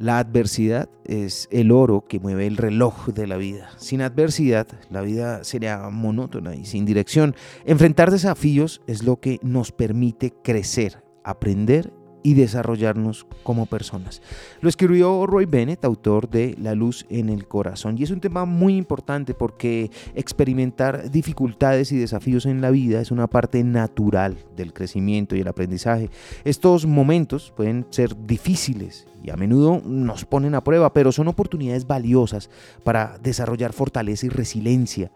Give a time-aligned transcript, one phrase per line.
[0.00, 3.68] La adversidad es el oro que mueve el reloj de la vida.
[3.76, 7.34] Sin adversidad, la vida sería monótona y sin dirección.
[7.66, 11.92] Enfrentar desafíos es lo que nos permite crecer, aprender
[12.22, 14.22] y desarrollarnos como personas.
[14.60, 18.44] Lo escribió Roy Bennett, autor de La luz en el corazón, y es un tema
[18.44, 24.72] muy importante porque experimentar dificultades y desafíos en la vida es una parte natural del
[24.72, 26.10] crecimiento y el aprendizaje.
[26.44, 31.86] Estos momentos pueden ser difíciles y a menudo nos ponen a prueba, pero son oportunidades
[31.86, 32.48] valiosas
[32.84, 35.10] para desarrollar fortaleza y resiliencia.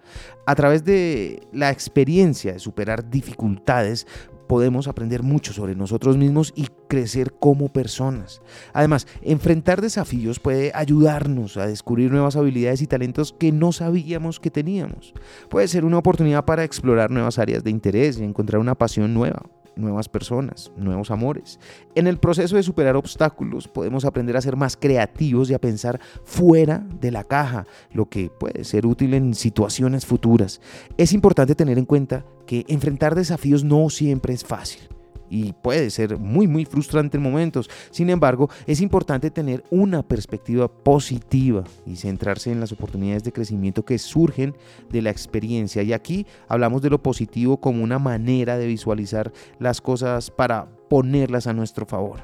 [0.47, 4.07] A través de la experiencia de superar dificultades,
[4.55, 8.41] podemos aprender mucho sobre nosotros mismos y crecer como personas.
[8.73, 14.53] Además, enfrentar desafíos puede ayudarnos a descubrir nuevas habilidades y talentos que no sabíamos que
[14.53, 15.13] teníamos.
[15.49, 19.43] Puede ser una oportunidad para explorar nuevas áreas de interés y encontrar una pasión nueva
[19.77, 21.59] nuevas personas, nuevos amores.
[21.95, 26.01] En el proceso de superar obstáculos podemos aprender a ser más creativos y a pensar
[26.25, 30.61] fuera de la caja, lo que puede ser útil en situaciones futuras.
[30.97, 34.94] Es importante tener en cuenta que enfrentar desafíos no siempre es fácil
[35.31, 37.69] y puede ser muy muy frustrante en momentos.
[37.91, 43.85] Sin embargo, es importante tener una perspectiva positiva y centrarse en las oportunidades de crecimiento
[43.85, 44.55] que surgen
[44.91, 45.83] de la experiencia.
[45.83, 51.47] Y aquí hablamos de lo positivo como una manera de visualizar las cosas para ponerlas
[51.47, 52.21] a nuestro favor.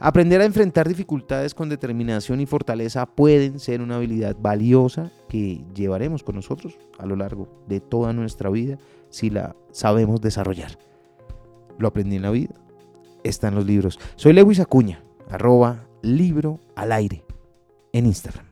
[0.00, 6.24] Aprender a enfrentar dificultades con determinación y fortaleza pueden ser una habilidad valiosa que llevaremos
[6.24, 8.78] con nosotros a lo largo de toda nuestra vida
[9.10, 10.87] si la sabemos desarrollar
[11.78, 12.54] lo aprendí en la vida,
[13.24, 13.98] está en los libros.
[14.16, 17.24] Soy Lewis Acuña, arroba libro al aire
[17.92, 18.46] en Instagram.